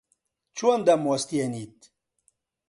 چۆن 0.57 0.79
دەموەستێنیت؟ 0.87 1.79